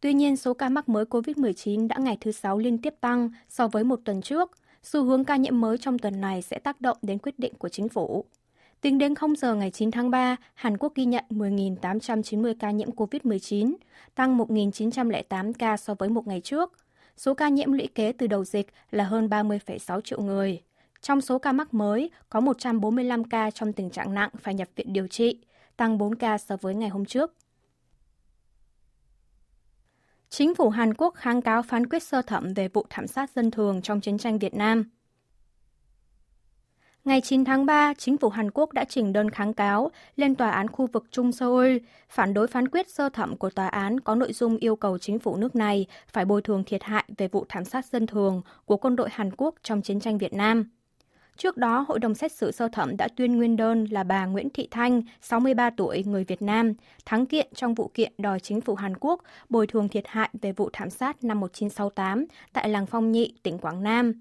Tuy 0.00 0.14
nhiên, 0.14 0.36
số 0.36 0.54
ca 0.54 0.68
mắc 0.68 0.88
mới 0.88 1.04
COVID-19 1.04 1.88
đã 1.88 1.96
ngày 1.98 2.18
thứ 2.20 2.32
Sáu 2.32 2.58
liên 2.58 2.78
tiếp 2.78 2.94
tăng 3.00 3.30
so 3.48 3.68
với 3.68 3.84
một 3.84 4.00
tuần 4.04 4.22
trước. 4.22 4.50
Xu 4.82 5.04
hướng 5.04 5.24
ca 5.24 5.36
nhiễm 5.36 5.60
mới 5.60 5.78
trong 5.78 5.98
tuần 5.98 6.20
này 6.20 6.42
sẽ 6.42 6.58
tác 6.58 6.80
động 6.80 6.96
đến 7.02 7.18
quyết 7.18 7.38
định 7.38 7.54
của 7.54 7.68
chính 7.68 7.88
phủ. 7.88 8.24
Tính 8.80 8.98
đến 8.98 9.14
0 9.14 9.36
giờ 9.36 9.54
ngày 9.54 9.70
9 9.70 9.90
tháng 9.90 10.10
3, 10.10 10.36
Hàn 10.54 10.76
Quốc 10.76 10.94
ghi 10.94 11.04
nhận 11.04 11.24
10.890 11.30 12.54
ca 12.60 12.70
nhiễm 12.70 12.90
COVID-19, 12.90 13.74
tăng 14.14 14.38
1.908 14.38 15.52
ca 15.58 15.76
so 15.76 15.94
với 15.94 16.08
một 16.08 16.26
ngày 16.26 16.40
trước– 16.40 16.72
số 17.16 17.34
ca 17.34 17.48
nhiễm 17.48 17.72
lũy 17.72 17.86
kế 17.94 18.12
từ 18.12 18.26
đầu 18.26 18.44
dịch 18.44 18.66
là 18.90 19.04
hơn 19.04 19.28
30,6 19.28 20.00
triệu 20.00 20.20
người. 20.20 20.62
Trong 21.00 21.20
số 21.20 21.38
ca 21.38 21.52
mắc 21.52 21.74
mới, 21.74 22.10
có 22.28 22.40
145 22.40 23.24
ca 23.24 23.50
trong 23.50 23.72
tình 23.72 23.90
trạng 23.90 24.14
nặng 24.14 24.30
phải 24.40 24.54
nhập 24.54 24.68
viện 24.76 24.92
điều 24.92 25.06
trị, 25.06 25.40
tăng 25.76 25.98
4 25.98 26.14
ca 26.14 26.38
so 26.38 26.56
với 26.56 26.74
ngày 26.74 26.88
hôm 26.88 27.04
trước. 27.04 27.34
Chính 30.28 30.54
phủ 30.54 30.68
Hàn 30.68 30.94
Quốc 30.94 31.14
kháng 31.14 31.42
cáo 31.42 31.62
phán 31.62 31.86
quyết 31.86 32.02
sơ 32.02 32.22
thẩm 32.22 32.54
về 32.54 32.68
vụ 32.68 32.86
thảm 32.90 33.06
sát 33.06 33.30
dân 33.30 33.50
thường 33.50 33.82
trong 33.82 34.00
chiến 34.00 34.18
tranh 34.18 34.38
Việt 34.38 34.54
Nam. 34.54 34.84
Ngày 37.04 37.20
9 37.20 37.44
tháng 37.44 37.66
3, 37.66 37.94
chính 37.94 38.16
phủ 38.16 38.28
Hàn 38.28 38.50
Quốc 38.50 38.72
đã 38.72 38.84
trình 38.84 39.12
đơn 39.12 39.30
kháng 39.30 39.54
cáo 39.54 39.90
lên 40.16 40.34
Tòa 40.34 40.50
án 40.50 40.68
khu 40.68 40.86
vực 40.86 41.04
Trung 41.10 41.32
Seoul, 41.32 41.76
phản 42.08 42.34
đối 42.34 42.46
phán 42.46 42.68
quyết 42.68 42.90
sơ 42.90 43.08
thẩm 43.08 43.36
của 43.36 43.50
tòa 43.50 43.68
án 43.68 44.00
có 44.00 44.14
nội 44.14 44.32
dung 44.32 44.56
yêu 44.56 44.76
cầu 44.76 44.98
chính 44.98 45.18
phủ 45.18 45.36
nước 45.36 45.56
này 45.56 45.86
phải 46.12 46.24
bồi 46.24 46.42
thường 46.42 46.64
thiệt 46.64 46.82
hại 46.82 47.04
về 47.18 47.28
vụ 47.28 47.44
thảm 47.48 47.64
sát 47.64 47.86
dân 47.86 48.06
thường 48.06 48.42
của 48.64 48.76
quân 48.76 48.96
đội 48.96 49.08
Hàn 49.12 49.30
Quốc 49.36 49.54
trong 49.62 49.82
chiến 49.82 50.00
tranh 50.00 50.18
Việt 50.18 50.32
Nam. 50.32 50.64
Trước 51.36 51.56
đó, 51.56 51.84
Hội 51.88 51.98
đồng 51.98 52.14
xét 52.14 52.32
xử 52.32 52.50
sơ 52.50 52.68
thẩm 52.68 52.96
đã 52.96 53.08
tuyên 53.16 53.36
nguyên 53.36 53.56
đơn 53.56 53.84
là 53.84 54.02
bà 54.02 54.26
Nguyễn 54.26 54.50
Thị 54.50 54.68
Thanh, 54.70 55.02
63 55.20 55.70
tuổi, 55.70 56.04
người 56.06 56.24
Việt 56.24 56.42
Nam, 56.42 56.74
thắng 57.04 57.26
kiện 57.26 57.46
trong 57.54 57.74
vụ 57.74 57.90
kiện 57.94 58.12
đòi 58.18 58.40
chính 58.40 58.60
phủ 58.60 58.74
Hàn 58.74 58.96
Quốc 59.00 59.22
bồi 59.48 59.66
thường 59.66 59.88
thiệt 59.88 60.04
hại 60.06 60.30
về 60.42 60.52
vụ 60.52 60.70
thảm 60.72 60.90
sát 60.90 61.24
năm 61.24 61.40
1968 61.40 62.26
tại 62.52 62.68
làng 62.68 62.86
Phong 62.86 63.12
Nhị, 63.12 63.34
tỉnh 63.42 63.58
Quảng 63.58 63.82
Nam. 63.82 64.12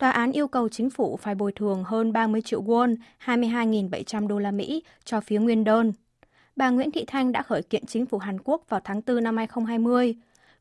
Tòa 0.00 0.10
án 0.10 0.32
yêu 0.32 0.48
cầu 0.48 0.68
chính 0.68 0.90
phủ 0.90 1.16
phải 1.16 1.34
bồi 1.34 1.52
thường 1.52 1.84
hơn 1.84 2.12
30 2.12 2.42
triệu 2.42 2.62
won, 2.62 2.96
22.700 3.24 4.26
đô 4.26 4.38
la 4.38 4.50
Mỹ 4.50 4.82
cho 5.04 5.20
phía 5.20 5.38
nguyên 5.38 5.64
đơn. 5.64 5.92
Bà 6.56 6.70
Nguyễn 6.70 6.90
Thị 6.90 7.04
Thanh 7.06 7.32
đã 7.32 7.42
khởi 7.42 7.62
kiện 7.62 7.86
chính 7.86 8.06
phủ 8.06 8.18
Hàn 8.18 8.38
Quốc 8.44 8.62
vào 8.68 8.80
tháng 8.84 9.00
4 9.06 9.24
năm 9.24 9.36
2020. 9.36 10.14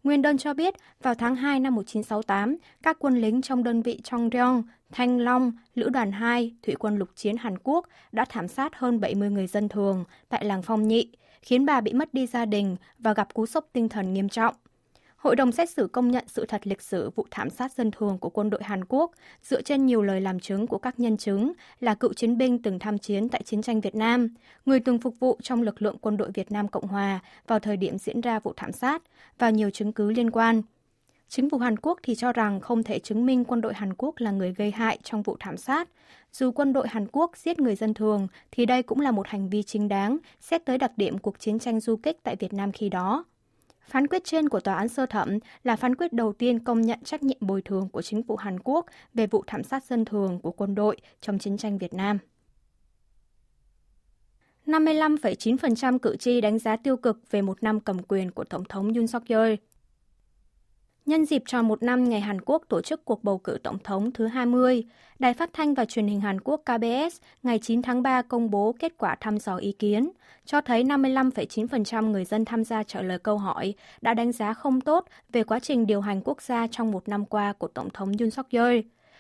Nguyên 0.04 0.22
đơn 0.22 0.38
cho 0.38 0.54
biết, 0.54 0.74
vào 1.04 1.16
tháng 1.16 1.36
2 1.36 1.60
năm 1.60 1.76
1968, 1.76 2.58
các 2.84 2.98
quân 3.00 3.22
lính 3.22 3.42
trong 3.42 3.64
đơn 3.64 3.82
vị 3.82 4.00
Chongryong, 4.04 4.64
Thanh 4.92 5.20
Long, 5.20 5.52
Lữ 5.76 5.90
đoàn 5.90 6.12
2, 6.12 6.54
Thủy 6.64 6.76
quân 6.80 6.98
lục 6.98 7.10
chiến 7.16 7.38
Hàn 7.38 7.58
Quốc 7.64 7.88
đã 8.12 8.26
thảm 8.30 8.48
sát 8.48 8.76
hơn 8.76 9.00
70 9.00 9.30
người 9.30 9.48
dân 9.48 9.70
thường 9.70 10.04
tại 10.30 10.46
làng 10.46 10.62
Phong 10.62 10.88
Nhị, 10.88 11.12
khiến 11.42 11.66
bà 11.66 11.82
bị 11.82 11.94
mất 11.94 12.14
đi 12.14 12.28
gia 12.28 12.46
đình 12.46 12.76
và 13.00 13.14
gặp 13.14 13.34
cú 13.34 13.46
sốc 13.46 13.66
tinh 13.74 13.90
thần 13.90 14.14
nghiêm 14.14 14.30
trọng. 14.30 14.56
Hội 15.20 15.36
đồng 15.36 15.52
xét 15.52 15.70
xử 15.70 15.88
công 15.88 16.12
nhận 16.12 16.24
sự 16.28 16.46
thật 16.46 16.68
lịch 16.68 16.82
sử 16.82 17.10
vụ 17.10 17.26
thảm 17.32 17.50
sát 17.50 17.74
dân 17.74 17.92
thường 17.92 18.18
của 18.18 18.30
quân 18.30 18.50
đội 18.50 18.64
Hàn 18.64 18.86
Quốc 18.86 19.12
dựa 19.44 19.62
trên 19.62 19.86
nhiều 19.86 20.02
lời 20.02 20.22
làm 20.22 20.40
chứng 20.40 20.68
của 20.68 20.78
các 20.78 21.00
nhân 21.00 21.18
chứng 21.18 21.54
là 21.80 21.96
cựu 21.96 22.14
chiến 22.14 22.38
binh 22.38 22.62
từng 22.62 22.80
tham 22.80 22.98
chiến 22.98 23.30
tại 23.30 23.44
chiến 23.44 23.62
tranh 23.62 23.82
Việt 23.82 23.96
Nam, 23.96 24.28
người 24.66 24.80
từng 24.80 25.00
phục 25.00 25.20
vụ 25.20 25.38
trong 25.42 25.62
lực 25.62 25.82
lượng 25.82 25.98
quân 26.02 26.18
đội 26.18 26.32
Việt 26.34 26.52
Nam 26.52 26.68
Cộng 26.68 26.88
Hòa 26.88 27.20
vào 27.48 27.60
thời 27.60 27.78
điểm 27.78 27.98
diễn 27.98 28.22
ra 28.22 28.40
vụ 28.40 28.54
thảm 28.58 28.72
sát 28.72 29.02
và 29.38 29.50
nhiều 29.50 29.70
chứng 29.70 29.94
cứ 29.94 30.12
liên 30.12 30.32
quan. 30.32 30.62
Chính 31.28 31.50
phủ 31.50 31.58
Hàn 31.58 31.78
Quốc 31.78 32.00
thì 32.04 32.16
cho 32.16 32.34
rằng 32.34 32.60
không 32.60 32.84
thể 32.84 33.00
chứng 33.00 33.26
minh 33.26 33.46
quân 33.46 33.62
đội 33.62 33.74
Hàn 33.74 33.94
Quốc 33.98 34.16
là 34.18 34.32
người 34.32 34.54
gây 34.54 34.72
hại 34.72 34.98
trong 35.04 35.22
vụ 35.22 35.38
thảm 35.40 35.58
sát. 35.58 35.90
Dù 36.34 36.52
quân 36.52 36.74
đội 36.74 36.88
Hàn 36.88 37.08
Quốc 37.12 37.38
giết 37.38 37.60
người 37.60 37.76
dân 37.76 37.94
thường, 37.94 38.28
thì 38.52 38.66
đây 38.66 38.84
cũng 38.84 39.00
là 39.00 39.12
một 39.12 39.28
hành 39.28 39.50
vi 39.50 39.64
chính 39.64 39.88
đáng, 39.88 40.18
xét 40.42 40.66
tới 40.66 40.78
đặc 40.78 40.92
điểm 40.98 41.18
cuộc 41.18 41.40
chiến 41.40 41.60
tranh 41.60 41.80
du 41.80 41.96
kích 41.96 42.18
tại 42.24 42.36
Việt 42.36 42.54
Nam 42.54 42.72
khi 42.72 42.90
đó. 42.90 43.26
Phán 43.90 44.08
quyết 44.08 44.24
trên 44.24 44.50
của 44.50 44.60
tòa 44.60 44.76
án 44.76 44.88
sơ 44.88 45.06
thẩm 45.06 45.40
là 45.64 45.76
phán 45.76 45.96
quyết 45.96 46.14
đầu 46.14 46.34
tiên 46.34 46.60
công 46.60 46.82
nhận 46.82 47.00
trách 47.04 47.24
nhiệm 47.24 47.38
bồi 47.40 47.62
thường 47.62 47.90
của 47.90 48.02
chính 48.02 48.24
phủ 48.24 48.36
Hàn 48.36 48.60
Quốc 48.60 48.86
về 49.14 49.28
vụ 49.28 49.44
thảm 49.48 49.64
sát 49.64 49.84
dân 49.84 50.06
thường 50.06 50.40
của 50.40 50.52
quân 50.52 50.76
đội 50.76 50.98
trong 51.22 51.40
chiến 51.40 51.58
tranh 51.58 51.78
Việt 51.78 51.94
Nam. 51.94 52.18
55,9% 54.66 56.00
cử 56.00 56.16
tri 56.16 56.42
đánh 56.42 56.60
giá 56.60 56.76
tiêu 56.76 56.98
cực 56.98 57.32
về 57.32 57.42
một 57.42 57.64
năm 57.64 57.80
cầm 57.80 58.04
quyền 58.04 58.32
của 58.32 58.44
Tổng 58.44 58.64
thống 58.66 58.94
Yoon 58.94 59.08
suk 59.08 59.24
yeol 59.28 59.54
Nhân 61.10 61.26
dịp 61.26 61.44
tròn 61.48 61.68
một 61.68 61.84
năm 61.84 62.10
ngày 62.10 62.22
Hàn 62.22 62.42
Quốc 62.42 62.64
tổ 62.70 62.82
chức 62.82 63.06
cuộc 63.06 63.24
bầu 63.24 63.38
cử 63.38 63.58
tổng 63.64 63.78
thống 63.84 64.12
thứ 64.12 64.28
20, 64.28 64.84
Đài 65.20 65.34
Phát 65.34 65.50
thanh 65.54 65.74
và 65.74 65.86
Truyền 65.86 66.08
hình 66.08 66.22
Hàn 66.22 66.42
Quốc 66.42 66.62
KBS 66.66 67.22
ngày 67.44 67.60
9 67.62 67.82
tháng 67.82 68.04
3 68.04 68.22
công 68.22 68.52
bố 68.52 68.76
kết 68.80 68.94
quả 68.98 69.16
thăm 69.16 69.40
dò 69.40 69.56
ý 69.56 69.72
kiến, 69.72 70.10
cho 70.46 70.62
thấy 70.62 70.84
55,9% 70.84 72.12
người 72.12 72.26
dân 72.26 72.46
tham 72.46 72.64
gia 72.64 72.84
trả 72.84 73.02
lời 73.02 73.20
câu 73.20 73.38
hỏi 73.38 73.74
đã 74.02 74.14
đánh 74.14 74.32
giá 74.32 74.54
không 74.54 74.82
tốt 74.82 75.06
về 75.34 75.44
quá 75.44 75.60
trình 75.60 75.88
điều 75.88 76.02
hành 76.02 76.22
quốc 76.22 76.42
gia 76.42 76.68
trong 76.68 76.92
một 76.92 77.10
năm 77.10 77.26
qua 77.26 77.54
của 77.54 77.68
Tổng 77.68 77.90
thống 77.90 78.12
Yoon 78.20 78.32
suk 78.32 78.50
yeol 78.50 78.80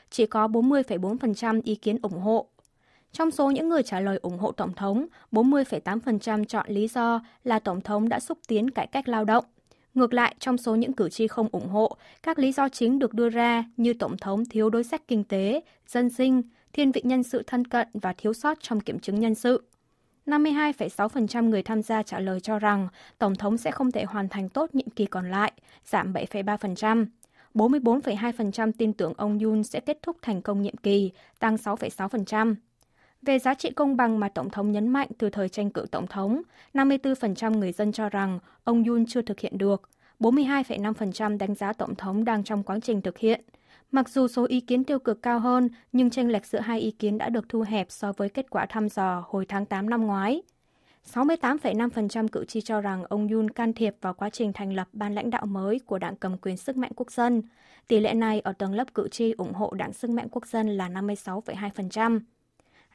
Chỉ 0.10 0.26
có 0.26 0.48
40,4% 0.48 1.62
ý 1.64 1.76
kiến 1.76 1.98
ủng 2.02 2.20
hộ. 2.20 2.48
Trong 3.12 3.32
số 3.32 3.52
những 3.52 3.70
người 3.70 3.84
trả 3.84 4.00
lời 4.00 4.20
ủng 4.22 4.38
hộ 4.38 4.52
Tổng 4.52 4.74
thống, 4.74 5.06
40,8% 5.32 6.46
chọn 6.46 6.66
lý 6.70 6.88
do 6.88 7.22
là 7.44 7.60
Tổng 7.60 7.82
thống 7.82 8.10
đã 8.10 8.20
xúc 8.20 8.38
tiến 8.48 8.70
cải 8.70 8.88
cách 8.88 9.08
lao 9.08 9.26
động, 9.26 9.46
Ngược 10.00 10.14
lại, 10.14 10.36
trong 10.40 10.58
số 10.58 10.76
những 10.76 10.94
cử 10.94 11.10
tri 11.10 11.28
không 11.28 11.48
ủng 11.52 11.70
hộ, 11.70 11.98
các 12.24 12.40
lý 12.40 12.52
do 12.52 12.70
chính 12.70 13.00
được 13.00 13.14
đưa 13.14 13.30
ra 13.30 13.64
như 13.78 13.94
Tổng 13.94 14.18
thống 14.18 14.46
thiếu 14.46 14.70
đối 14.70 14.84
sách 14.84 15.02
kinh 15.08 15.24
tế, 15.24 15.62
dân 15.88 16.10
sinh, 16.10 16.42
thiên 16.74 16.92
vị 16.92 17.02
nhân 17.04 17.24
sự 17.24 17.44
thân 17.48 17.68
cận 17.68 17.88
và 17.94 18.14
thiếu 18.18 18.34
sót 18.34 18.58
trong 18.62 18.80
kiểm 18.80 19.00
chứng 19.00 19.20
nhân 19.20 19.36
sự. 19.36 19.64
52,6% 20.26 21.50
người 21.50 21.64
tham 21.64 21.82
gia 21.82 22.04
trả 22.04 22.20
lời 22.20 22.40
cho 22.40 22.60
rằng 22.60 22.88
Tổng 23.18 23.36
thống 23.36 23.58
sẽ 23.58 23.72
không 23.72 23.92
thể 23.92 24.04
hoàn 24.04 24.30
thành 24.30 24.50
tốt 24.50 24.70
nhiệm 24.76 24.90
kỳ 24.90 25.06
còn 25.06 25.32
lại, 25.32 25.52
giảm 25.86 26.14
7,3%. 26.14 27.06
44,2% 27.54 28.72
tin 28.78 28.94
tưởng 28.94 29.14
ông 29.18 29.40
Yoon 29.40 29.64
sẽ 29.64 29.80
kết 29.80 30.00
thúc 30.02 30.18
thành 30.22 30.42
công 30.42 30.62
nhiệm 30.62 30.78
kỳ, 30.78 31.12
tăng 31.40 31.56
6,6%. 31.56 32.56
Về 33.22 33.40
giá 33.40 33.54
trị 33.54 33.72
công 33.72 33.98
bằng 33.98 34.20
mà 34.20 34.30
Tổng 34.30 34.50
thống 34.50 34.72
nhấn 34.72 34.88
mạnh 34.88 35.08
từ 35.18 35.30
thời 35.30 35.50
tranh 35.50 35.70
cử 35.70 35.86
Tổng 35.92 36.08
thống, 36.08 36.42
54% 36.74 37.58
người 37.58 37.72
dân 37.72 37.92
cho 37.92 38.10
rằng 38.10 38.40
ông 38.64 38.84
Yoon 38.84 39.06
chưa 39.06 39.22
thực 39.22 39.40
hiện 39.40 39.58
được, 39.58 39.90
42,5% 40.20 41.38
đánh 41.38 41.56
giá 41.56 41.74
Tổng 41.74 41.96
thống 41.96 42.26
đang 42.26 42.44
trong 42.44 42.64
quá 42.64 42.80
trình 42.84 43.02
thực 43.02 43.18
hiện. 43.18 43.42
Mặc 43.92 44.10
dù 44.10 44.28
số 44.28 44.46
ý 44.46 44.62
kiến 44.62 44.84
tiêu 44.84 45.00
cực 45.00 45.22
cao 45.22 45.40
hơn, 45.40 45.70
nhưng 45.92 46.10
tranh 46.10 46.28
lệch 46.28 46.46
giữa 46.46 46.60
hai 46.60 46.80
ý 46.80 46.92
kiến 46.92 47.18
đã 47.18 47.30
được 47.30 47.50
thu 47.50 47.62
hẹp 47.62 47.92
so 47.92 48.14
với 48.18 48.30
kết 48.30 48.50
quả 48.50 48.66
thăm 48.66 48.90
dò 48.90 49.24
hồi 49.28 49.46
tháng 49.46 49.66
8 49.66 49.90
năm 49.90 50.08
ngoái. 50.08 50.42
68,5% 51.14 52.28
cử 52.28 52.46
tri 52.46 52.62
cho 52.62 52.82
rằng 52.82 53.04
ông 53.04 53.28
Yoon 53.28 53.50
can 53.50 53.74
thiệp 53.74 53.96
vào 54.02 54.14
quá 54.14 54.30
trình 54.30 54.54
thành 54.54 54.74
lập 54.74 54.88
ban 54.94 55.16
lãnh 55.16 55.30
đạo 55.30 55.46
mới 55.46 55.80
của 55.80 56.00
đảng 56.00 56.16
cầm 56.16 56.38
quyền 56.38 56.58
sức 56.58 56.78
mạnh 56.78 56.92
quốc 56.96 57.12
dân. 57.12 57.42
Tỷ 57.88 58.00
lệ 58.00 58.14
này 58.14 58.40
ở 58.40 58.54
tầng 58.54 58.74
lớp 58.74 58.94
cử 58.94 59.08
tri 59.08 59.32
ủng 59.32 59.54
hộ 59.54 59.74
đảng 59.74 59.94
sức 59.94 60.10
mạnh 60.10 60.28
quốc 60.32 60.48
dân 60.48 60.68
là 60.70 60.90
56,2%. 60.90 62.20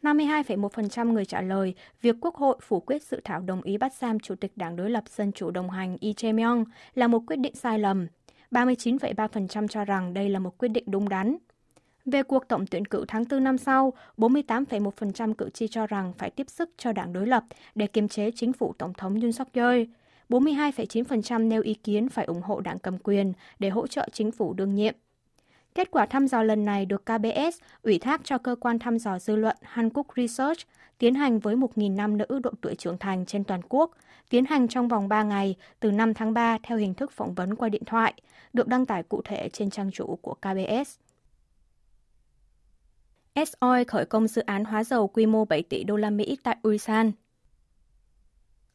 52,1% 0.04 1.12
người 1.12 1.24
trả 1.24 1.40
lời 1.40 1.74
việc 2.02 2.16
Quốc 2.20 2.34
hội 2.34 2.56
phủ 2.62 2.80
quyết 2.80 3.02
sự 3.02 3.20
thảo 3.24 3.40
đồng 3.40 3.62
ý 3.62 3.78
bắt 3.78 3.94
giam 3.94 4.20
Chủ 4.20 4.34
tịch 4.34 4.52
Đảng 4.56 4.76
đối 4.76 4.90
lập 4.90 5.04
Dân 5.08 5.32
chủ 5.32 5.50
đồng 5.50 5.70
hành 5.70 5.96
Lee 6.00 6.12
Jae-myung 6.12 6.64
là 6.94 7.06
một 7.06 7.22
quyết 7.26 7.36
định 7.36 7.54
sai 7.54 7.78
lầm. 7.78 8.06
39,3% 8.50 9.68
cho 9.68 9.84
rằng 9.84 10.14
đây 10.14 10.28
là 10.28 10.38
một 10.38 10.58
quyết 10.58 10.68
định 10.68 10.84
đúng 10.86 11.08
đắn. 11.08 11.36
Về 12.04 12.22
cuộc 12.22 12.48
tổng 12.48 12.66
tuyển 12.66 12.84
cử 12.84 13.04
tháng 13.08 13.24
4 13.30 13.44
năm 13.44 13.58
sau, 13.58 13.92
48,1% 14.16 15.34
cử 15.34 15.50
tri 15.50 15.68
cho 15.68 15.86
rằng 15.86 16.12
phải 16.18 16.30
tiếp 16.30 16.50
sức 16.50 16.70
cho 16.76 16.92
đảng 16.92 17.12
đối 17.12 17.26
lập 17.26 17.44
để 17.74 17.86
kiềm 17.86 18.08
chế 18.08 18.30
chính 18.34 18.52
phủ 18.52 18.74
Tổng 18.78 18.94
thống 18.94 19.20
Yoon 19.20 19.32
suk 19.32 19.52
yeol 19.52 19.82
42,9% 20.28 21.48
nêu 21.48 21.62
ý 21.62 21.74
kiến 21.74 22.08
phải 22.08 22.24
ủng 22.24 22.42
hộ 22.42 22.60
đảng 22.60 22.78
cầm 22.78 22.98
quyền 22.98 23.32
để 23.58 23.68
hỗ 23.68 23.86
trợ 23.86 24.08
chính 24.12 24.30
phủ 24.30 24.54
đương 24.54 24.74
nhiệm. 24.74 24.94
Kết 25.74 25.90
quả 25.90 26.06
thăm 26.06 26.28
dò 26.28 26.42
lần 26.42 26.64
này 26.64 26.86
được 26.86 27.02
KBS 27.06 27.62
ủy 27.82 27.98
thác 27.98 28.20
cho 28.24 28.38
cơ 28.38 28.56
quan 28.60 28.78
thăm 28.78 28.98
dò 28.98 29.18
dư 29.18 29.36
luận 29.36 29.56
Hankook 29.62 30.06
Research 30.16 30.60
tiến 30.98 31.14
hành 31.14 31.38
với 31.38 31.56
1.000 31.56 31.94
nam 31.94 32.16
nữ 32.16 32.26
độ 32.42 32.50
tuổi 32.60 32.74
trưởng 32.74 32.98
thành 32.98 33.26
trên 33.26 33.44
toàn 33.44 33.60
quốc, 33.68 33.90
tiến 34.28 34.44
hành 34.44 34.68
trong 34.68 34.88
vòng 34.88 35.08
3 35.08 35.22
ngày 35.22 35.56
từ 35.80 35.90
5 35.90 36.14
tháng 36.14 36.34
3 36.34 36.58
theo 36.62 36.78
hình 36.78 36.94
thức 36.94 37.12
phỏng 37.12 37.34
vấn 37.34 37.54
qua 37.54 37.68
điện 37.68 37.84
thoại, 37.84 38.14
được 38.52 38.68
đăng 38.68 38.86
tải 38.86 39.02
cụ 39.02 39.22
thể 39.24 39.48
trên 39.52 39.70
trang 39.70 39.90
chủ 39.90 40.18
của 40.22 40.34
KBS. 40.34 40.98
S-Oil 43.34 43.84
khởi 43.88 44.04
công 44.04 44.28
dự 44.28 44.42
án 44.42 44.64
hóa 44.64 44.84
dầu 44.84 45.08
quy 45.08 45.26
mô 45.26 45.44
7 45.44 45.62
tỷ 45.62 45.84
đô 45.84 45.96
la 45.96 46.10
Mỹ 46.10 46.38
tại 46.42 46.56
Ulsan. 46.68 47.12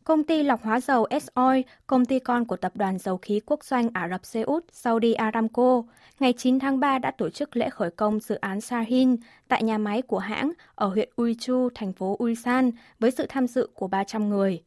Công 0.09 0.23
ty 0.23 0.43
lọc 0.43 0.63
hóa 0.63 0.79
dầu 0.79 1.07
S-Oil, 1.09 1.61
công 1.87 2.05
ty 2.05 2.19
con 2.19 2.45
của 2.45 2.55
tập 2.55 2.71
đoàn 2.75 2.97
dầu 2.97 3.17
khí 3.17 3.41
quốc 3.45 3.63
doanh 3.63 3.89
Ả 3.93 4.09
Rập 4.09 4.25
Xê 4.25 4.41
Út 4.41 4.65
Saudi 4.71 5.13
Aramco, 5.13 5.83
ngày 6.19 6.33
9 6.37 6.59
tháng 6.59 6.79
3 6.79 6.99
đã 6.99 7.11
tổ 7.11 7.29
chức 7.29 7.57
lễ 7.57 7.69
khởi 7.69 7.91
công 7.91 8.19
dự 8.19 8.35
án 8.35 8.61
Sahin 8.61 9.15
tại 9.47 9.63
nhà 9.63 9.77
máy 9.77 10.01
của 10.01 10.19
hãng 10.19 10.51
ở 10.75 10.87
huyện 10.87 11.09
Uichu, 11.15 11.69
thành 11.75 11.93
phố 11.93 12.17
Ulsan 12.23 12.71
với 12.99 13.11
sự 13.11 13.25
tham 13.29 13.47
dự 13.47 13.69
của 13.73 13.87
300 13.87 14.29
người. 14.29 14.63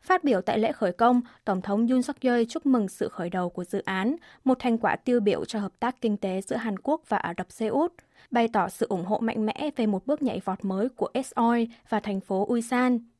Phát 0.00 0.24
biểu 0.24 0.40
tại 0.40 0.58
lễ 0.58 0.72
khởi 0.72 0.92
công, 0.92 1.20
Tổng 1.44 1.62
thống 1.62 1.86
Yoon 1.86 2.02
suk 2.02 2.20
yeol 2.20 2.42
chúc 2.48 2.66
mừng 2.66 2.88
sự 2.88 3.08
khởi 3.08 3.30
đầu 3.30 3.50
của 3.50 3.64
dự 3.64 3.82
án, 3.84 4.16
một 4.44 4.58
thành 4.58 4.78
quả 4.78 4.96
tiêu 4.96 5.20
biểu 5.20 5.44
cho 5.44 5.58
hợp 5.58 5.72
tác 5.80 6.00
kinh 6.00 6.16
tế 6.16 6.40
giữa 6.40 6.56
Hàn 6.56 6.78
Quốc 6.78 7.02
và 7.08 7.16
Ả 7.16 7.34
Rập 7.38 7.52
Xê 7.52 7.66
Út, 7.66 7.92
bày 8.30 8.48
tỏ 8.52 8.68
sự 8.68 8.86
ủng 8.88 9.04
hộ 9.04 9.18
mạnh 9.18 9.46
mẽ 9.46 9.70
về 9.76 9.86
một 9.86 10.06
bước 10.06 10.22
nhảy 10.22 10.40
vọt 10.44 10.64
mới 10.64 10.88
của 10.88 11.08
S-Oil 11.14 11.66
và 11.88 12.00
thành 12.00 12.20
phố 12.20 12.46
Ulsan. 12.52 13.13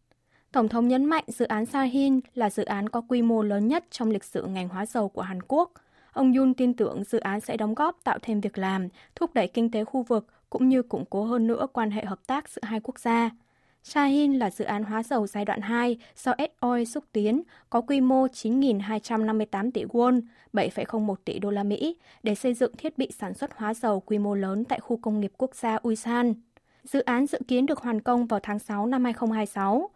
Tổng 0.55 0.69
thống 0.69 0.89
nhấn 0.89 1.05
mạnh 1.05 1.25
dự 1.27 1.45
án 1.45 1.67
Sahin 1.67 2.21
là 2.35 2.51
dự 2.51 2.65
án 2.65 2.89
có 2.89 3.01
quy 3.01 3.23
mô 3.23 3.43
lớn 3.43 3.69
nhất 3.69 3.85
trong 3.91 4.11
lịch 4.11 4.25
sử 4.25 4.43
ngành 4.47 4.69
hóa 4.69 4.87
dầu 4.87 5.09
của 5.09 5.23
Hàn 5.23 5.43
Quốc. 5.49 5.73
Ông 6.13 6.33
Yun 6.33 6.55
tin 6.55 6.75
tưởng 6.75 7.05
dự 7.05 7.19
án 7.19 7.41
sẽ 7.41 7.57
đóng 7.57 7.75
góp 7.75 7.99
tạo 8.05 8.19
thêm 8.23 8.41
việc 8.41 8.59
làm, 8.59 8.89
thúc 9.15 9.35
đẩy 9.35 9.49
kinh 9.49 9.71
tế 9.71 9.85
khu 9.85 10.03
vực 10.03 10.27
cũng 10.51 10.69
như 10.69 10.83
củng 10.83 11.05
cố 11.11 11.25
hơn 11.25 11.47
nữa 11.47 11.67
quan 11.73 11.91
hệ 11.91 12.05
hợp 12.05 12.19
tác 12.27 12.49
giữa 12.49 12.61
hai 12.65 12.81
quốc 12.81 12.99
gia. 12.99 13.31
Sahin 13.83 14.33
là 14.33 14.51
dự 14.51 14.65
án 14.65 14.85
hóa 14.85 15.03
dầu 15.03 15.27
giai 15.27 15.45
đoạn 15.45 15.61
2 15.61 15.99
do 16.17 16.33
S-Oil 16.33 16.85
xúc 16.85 17.05
tiến, 17.13 17.43
có 17.71 17.81
quy 17.81 18.01
mô 18.01 18.27
9.258 18.27 19.71
tỷ 19.71 19.85
won, 19.85 20.21
7,01 20.53 21.15
tỷ 21.25 21.39
đô 21.39 21.51
la 21.51 21.63
Mỹ, 21.63 21.97
để 22.23 22.35
xây 22.35 22.55
dựng 22.55 22.77
thiết 22.77 22.99
bị 22.99 23.09
sản 23.19 23.35
xuất 23.35 23.51
hóa 23.57 23.75
dầu 23.75 24.01
quy 24.01 24.19
mô 24.19 24.35
lớn 24.35 24.65
tại 24.65 24.81
khu 24.81 24.97
công 24.97 25.21
nghiệp 25.21 25.33
quốc 25.37 25.55
gia 25.55 25.79
Ulsan. 25.89 26.35
Dự 26.85 27.01
án 27.01 27.27
dự 27.27 27.39
kiến 27.49 27.67
được 27.67 27.79
hoàn 27.79 28.01
công 28.01 28.27
vào 28.27 28.41
tháng 28.43 28.59
6 28.59 28.87
năm 28.87 29.05
2026. 29.05 29.91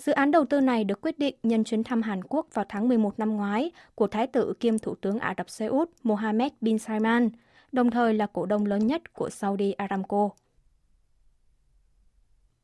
Dự 0.00 0.12
án 0.12 0.30
đầu 0.30 0.44
tư 0.44 0.60
này 0.60 0.84
được 0.84 1.00
quyết 1.00 1.18
định 1.18 1.34
nhân 1.42 1.64
chuyến 1.64 1.84
thăm 1.84 2.02
Hàn 2.02 2.24
Quốc 2.24 2.46
vào 2.54 2.64
tháng 2.68 2.88
11 2.88 3.18
năm 3.18 3.36
ngoái 3.36 3.70
của 3.94 4.06
Thái 4.06 4.26
tử 4.26 4.54
kiêm 4.60 4.78
Thủ 4.78 4.94
tướng 4.94 5.18
Ả 5.18 5.34
Rập 5.38 5.50
Xê 5.50 5.66
Út 5.66 5.90
Mohammed 6.02 6.52
bin 6.60 6.78
Salman, 6.78 7.30
đồng 7.72 7.90
thời 7.90 8.14
là 8.14 8.26
cổ 8.32 8.46
đông 8.46 8.66
lớn 8.66 8.86
nhất 8.86 9.12
của 9.12 9.30
Saudi 9.30 9.72
Aramco. 9.72 10.30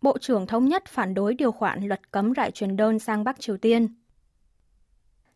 Bộ 0.02 0.18
trưởng 0.18 0.46
Thống 0.46 0.68
nhất 0.68 0.84
phản 0.86 1.14
đối 1.14 1.34
điều 1.34 1.52
khoản 1.52 1.88
luật 1.88 2.12
cấm 2.12 2.32
rải 2.32 2.50
truyền 2.50 2.76
đơn 2.76 2.98
sang 2.98 3.24
Bắc 3.24 3.40
Triều 3.40 3.56
Tiên. 3.56 3.88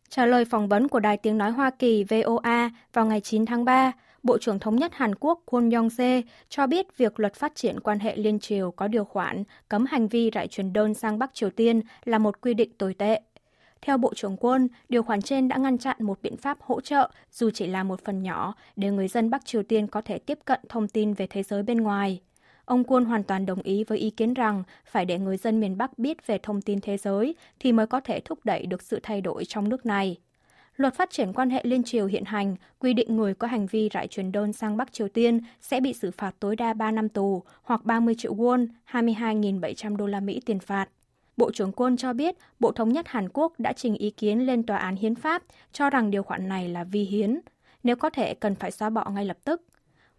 Trả 0.09 0.25
lời 0.25 0.45
phỏng 0.45 0.67
vấn 0.67 0.87
của 0.87 0.99
Đài 0.99 1.17
Tiếng 1.17 1.37
Nói 1.37 1.51
Hoa 1.51 1.69
Kỳ 1.69 2.03
VOA 2.03 2.71
vào 2.93 3.05
ngày 3.05 3.21
9 3.21 3.45
tháng 3.45 3.65
3, 3.65 3.91
Bộ 4.23 4.37
trưởng 4.37 4.59
Thống 4.59 4.75
nhất 4.75 4.91
Hàn 4.95 5.15
Quốc 5.15 5.43
Kwon 5.45 5.71
Yong-se 5.71 6.21
cho 6.49 6.67
biết 6.67 6.97
việc 6.97 7.19
luật 7.19 7.33
phát 7.33 7.55
triển 7.55 7.79
quan 7.79 7.99
hệ 7.99 8.15
liên 8.15 8.39
triều 8.39 8.71
có 8.71 8.87
điều 8.87 9.05
khoản 9.05 9.43
cấm 9.69 9.85
hành 9.85 10.07
vi 10.07 10.29
rải 10.29 10.47
truyền 10.47 10.73
đơn 10.73 10.93
sang 10.93 11.19
Bắc 11.19 11.33
Triều 11.33 11.49
Tiên 11.49 11.81
là 12.05 12.17
một 12.17 12.41
quy 12.41 12.53
định 12.53 12.71
tồi 12.77 12.93
tệ. 12.93 13.21
Theo 13.81 13.97
Bộ 13.97 14.13
trưởng 14.13 14.37
Quân, 14.37 14.67
điều 14.89 15.03
khoản 15.03 15.21
trên 15.21 15.47
đã 15.47 15.57
ngăn 15.57 15.77
chặn 15.77 15.97
một 15.99 16.19
biện 16.21 16.37
pháp 16.37 16.57
hỗ 16.61 16.81
trợ, 16.81 17.11
dù 17.31 17.49
chỉ 17.49 17.67
là 17.67 17.83
một 17.83 18.05
phần 18.05 18.23
nhỏ, 18.23 18.55
để 18.75 18.89
người 18.89 19.07
dân 19.07 19.29
Bắc 19.29 19.45
Triều 19.45 19.63
Tiên 19.63 19.87
có 19.87 20.01
thể 20.01 20.19
tiếp 20.19 20.39
cận 20.45 20.59
thông 20.69 20.87
tin 20.87 21.13
về 21.13 21.27
thế 21.27 21.43
giới 21.43 21.63
bên 21.63 21.77
ngoài. 21.77 22.21
Ông 22.65 22.83
Quân 22.83 23.05
hoàn 23.05 23.23
toàn 23.23 23.45
đồng 23.45 23.61
ý 23.61 23.83
với 23.83 23.97
ý 23.97 24.09
kiến 24.09 24.33
rằng 24.33 24.63
phải 24.85 25.05
để 25.05 25.19
người 25.19 25.37
dân 25.37 25.59
miền 25.59 25.77
Bắc 25.77 25.99
biết 25.99 26.27
về 26.27 26.37
thông 26.43 26.61
tin 26.61 26.81
thế 26.81 26.97
giới 26.97 27.35
thì 27.59 27.71
mới 27.71 27.87
có 27.87 27.99
thể 27.99 28.19
thúc 28.19 28.39
đẩy 28.43 28.65
được 28.65 28.81
sự 28.81 28.99
thay 29.03 29.21
đổi 29.21 29.45
trong 29.45 29.69
nước 29.69 29.85
này. 29.85 30.17
Luật 30.81 30.93
phát 30.93 31.09
triển 31.09 31.33
quan 31.33 31.49
hệ 31.49 31.61
liên 31.63 31.83
triều 31.83 32.05
hiện 32.05 32.25
hành 32.25 32.55
quy 32.79 32.93
định 32.93 33.17
người 33.17 33.33
có 33.33 33.47
hành 33.47 33.65
vi 33.65 33.89
rải 33.89 34.07
truyền 34.07 34.31
đơn 34.31 34.53
sang 34.53 34.77
Bắc 34.77 34.93
Triều 34.93 35.07
Tiên 35.07 35.39
sẽ 35.61 35.79
bị 35.79 35.93
xử 35.93 36.11
phạt 36.11 36.35
tối 36.39 36.55
đa 36.55 36.73
3 36.73 36.91
năm 36.91 37.09
tù 37.09 37.43
hoặc 37.63 37.85
30 37.85 38.15
triệu 38.17 38.35
won, 38.35 38.67
22.700 38.91 39.95
đô 39.95 40.07
la 40.07 40.19
Mỹ 40.19 40.41
tiền 40.45 40.59
phạt. 40.59 40.87
Bộ 41.37 41.51
trưởng 41.51 41.71
Quân 41.71 41.97
cho 41.97 42.13
biết 42.13 42.35
Bộ 42.59 42.71
Thống 42.71 42.89
nhất 42.89 43.07
Hàn 43.07 43.29
Quốc 43.33 43.53
đã 43.59 43.73
trình 43.73 43.95
ý 43.95 44.09
kiến 44.09 44.39
lên 44.45 44.63
Tòa 44.63 44.77
án 44.77 44.95
Hiến 44.95 45.15
pháp 45.15 45.43
cho 45.71 45.89
rằng 45.89 46.11
điều 46.11 46.23
khoản 46.23 46.49
này 46.49 46.69
là 46.69 46.83
vi 46.83 47.03
hiến. 47.03 47.39
Nếu 47.83 47.95
có 47.95 48.09
thể 48.09 48.33
cần 48.33 48.55
phải 48.55 48.71
xóa 48.71 48.89
bỏ 48.89 49.09
ngay 49.09 49.25
lập 49.25 49.37
tức. 49.43 49.61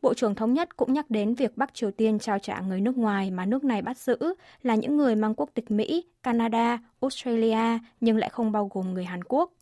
Bộ 0.02 0.14
trưởng 0.14 0.35
Thống 0.35 0.52
nhất 0.52 0.76
cũng 0.76 0.92
nhắc 0.92 1.11
đến 1.11 1.35
việc 1.35 1.57
Bắc 1.57 1.75
Triều 1.75 1.90
Tiên 1.90 2.19
trao 2.19 2.38
trả 2.38 2.61
người 2.61 2.81
nước 2.81 2.97
ngoài 2.97 3.31
mà 3.31 3.47
nước 3.47 3.64
này 3.64 3.83
bắt 3.83 3.99
giữ 3.99 4.16
là 4.62 4.75
những 4.75 4.97
người 4.97 5.16
mang 5.16 5.35
quốc 5.35 5.50
tịch 5.54 5.71
Mỹ, 5.71 6.04
Canada, 6.23 6.78
Australia 7.00 7.78
nhưng 8.00 8.16
lại 8.16 8.31
không 8.31 8.52
bao 8.52 8.71
gồm 8.75 8.95
người 8.95 9.04
Hàn 9.04 9.25
Quốc. 9.25 9.52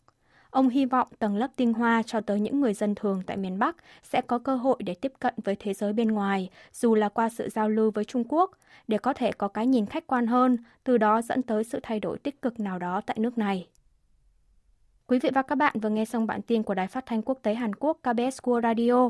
Ông 0.51 0.69
hy 0.69 0.85
vọng 0.85 1.07
tầng 1.19 1.35
lớp 1.35 1.51
tinh 1.55 1.73
hoa 1.73 2.03
cho 2.03 2.21
tới 2.21 2.39
những 2.39 2.61
người 2.61 2.73
dân 2.73 2.95
thường 2.95 3.23
tại 3.27 3.37
miền 3.37 3.59
Bắc 3.59 3.75
sẽ 4.03 4.21
có 4.21 4.39
cơ 4.39 4.55
hội 4.55 4.75
để 4.79 4.93
tiếp 4.93 5.13
cận 5.19 5.33
với 5.43 5.55
thế 5.59 5.73
giới 5.73 5.93
bên 5.93 6.07
ngoài, 6.07 6.49
dù 6.73 6.95
là 6.95 7.09
qua 7.09 7.29
sự 7.29 7.49
giao 7.49 7.69
lưu 7.69 7.91
với 7.91 8.05
Trung 8.05 8.23
Quốc, 8.29 8.51
để 8.87 8.97
có 8.97 9.13
thể 9.13 9.31
có 9.31 9.47
cái 9.47 9.67
nhìn 9.67 9.85
khách 9.85 10.07
quan 10.07 10.27
hơn, 10.27 10.57
từ 10.83 10.97
đó 10.97 11.21
dẫn 11.21 11.41
tới 11.41 11.63
sự 11.63 11.79
thay 11.83 11.99
đổi 11.99 12.17
tích 12.17 12.41
cực 12.41 12.59
nào 12.59 12.79
đó 12.79 13.01
tại 13.05 13.17
nước 13.19 13.37
này. 13.37 13.67
Quý 15.07 15.19
vị 15.19 15.29
và 15.33 15.41
các 15.41 15.55
bạn 15.55 15.79
vừa 15.79 15.89
nghe 15.89 16.05
xong 16.05 16.27
bản 16.27 16.41
tin 16.41 16.63
của 16.63 16.73
Đài 16.73 16.87
Phát 16.87 17.05
thanh 17.05 17.21
Quốc 17.21 17.39
tế 17.41 17.53
Hàn 17.53 17.75
Quốc 17.75 17.97
KBS 18.01 18.39
World 18.43 18.61
Radio. 18.61 19.09